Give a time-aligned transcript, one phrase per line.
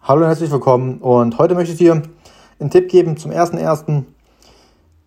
[0.00, 0.98] Hallo und herzlich willkommen.
[0.98, 2.00] Und heute möchte ich dir
[2.60, 4.06] einen Tipp geben zum ersten ersten,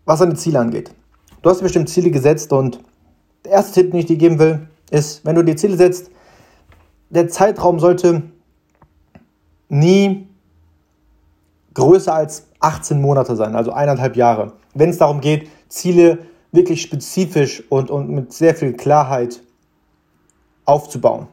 [0.06, 0.94] was deine Ziele angeht.
[1.42, 2.79] Du hast dir bestimmt Ziele gesetzt und
[3.43, 6.12] der erste Tipp, den ich dir geben will, ist, wenn du dir Ziele setzt,
[7.09, 8.21] der Zeitraum sollte
[9.70, 10.27] nie
[11.73, 14.53] größer als 18 Monate sein, also eineinhalb Jahre.
[14.75, 16.19] Wenn es darum geht, Ziele
[16.51, 19.41] wirklich spezifisch und, und mit sehr viel Klarheit
[20.65, 21.27] aufzubauen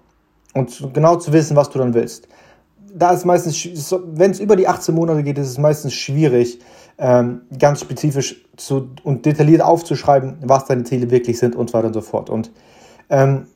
[0.55, 2.29] und genau zu wissen, was du dann willst
[2.95, 6.61] da ist meistens, wenn es über die 18 Monate geht, ist es meistens schwierig,
[6.99, 11.89] ähm, ganz spezifisch zu, und detailliert aufzuschreiben, was deine Ziele wirklich sind und so weiter
[11.89, 12.31] und so fort.
[12.31, 12.51] Und
[13.09, 13.47] ähm,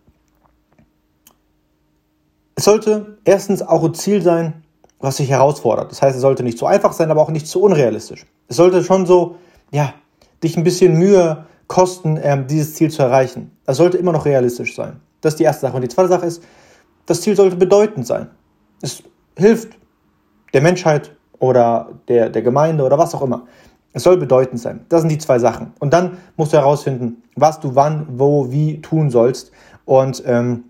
[2.55, 4.62] es sollte erstens auch ein Ziel sein,
[5.01, 5.91] was dich herausfordert.
[5.91, 8.27] Das heißt, es sollte nicht zu einfach sein, aber auch nicht zu unrealistisch.
[8.49, 9.37] Es sollte schon so,
[9.73, 9.95] ja,
[10.43, 13.51] dich ein bisschen Mühe kosten, ähm, dieses Ziel zu erreichen.
[13.66, 15.01] Es sollte immer noch realistisch sein.
[15.21, 15.74] Das ist die erste Sache.
[15.74, 16.43] Und die zweite Sache ist,
[17.07, 18.29] das Ziel sollte bedeutend sein.
[18.80, 19.02] Es
[19.37, 19.77] hilft
[20.53, 23.47] der Menschheit oder der, der Gemeinde oder was auch immer.
[23.93, 24.87] Es soll bedeutend sein.
[24.89, 25.73] Das sind die zwei Sachen.
[25.79, 29.52] Und dann musst du herausfinden, was du wann, wo, wie tun sollst.
[29.85, 30.65] Und ähm,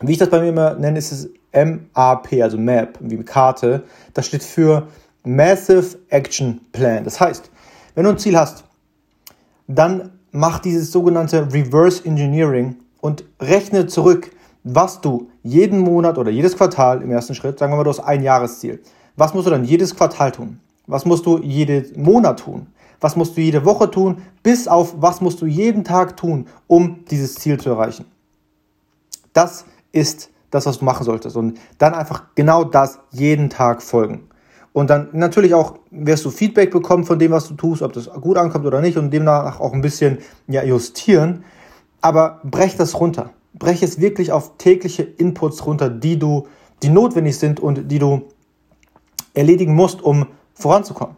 [0.00, 3.84] wie ich das bei mir immer nenne, ist es MAP, also Map, wie Karte.
[4.14, 4.88] Das steht für
[5.24, 7.04] Massive Action Plan.
[7.04, 7.50] Das heißt,
[7.94, 8.64] wenn du ein Ziel hast,
[9.68, 14.30] dann mach dieses sogenannte Reverse Engineering und rechne zurück,
[14.64, 18.00] was du jeden Monat oder jedes Quartal im ersten Schritt, sagen wir mal, du hast
[18.00, 18.80] ein Jahresziel.
[19.16, 20.60] Was musst du dann jedes Quartal tun?
[20.86, 22.66] Was musst du jeden Monat tun?
[23.00, 24.22] Was musst du jede Woche tun?
[24.42, 28.04] Bis auf was musst du jeden Tag tun, um dieses Ziel zu erreichen?
[29.32, 31.36] Das ist das, was du machen solltest.
[31.36, 34.28] Und dann einfach genau das jeden Tag folgen.
[34.72, 38.08] Und dann natürlich auch wirst du Feedback bekommen von dem, was du tust, ob das
[38.08, 41.44] gut ankommt oder nicht und demnach auch ein bisschen ja, justieren.
[42.00, 43.30] Aber brech das runter
[43.62, 46.48] breche es wirklich auf tägliche Inputs runter, die du,
[46.82, 48.22] die notwendig sind und die du
[49.34, 51.16] erledigen musst, um voranzukommen.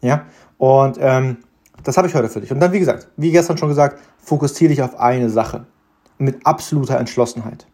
[0.00, 0.24] Ja,
[0.56, 1.36] und ähm,
[1.84, 2.50] das habe ich heute für dich.
[2.50, 5.66] Und dann, wie gesagt, wie gestern schon gesagt, fokussiere dich auf eine Sache
[6.16, 7.66] mit absoluter Entschlossenheit.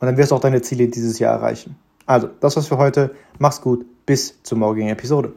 [0.00, 1.76] Und dann wirst du auch deine Ziele dieses Jahr erreichen.
[2.06, 3.14] Also, das war's für heute.
[3.38, 3.84] Mach's gut.
[4.06, 5.32] Bis zur morgigen Episode.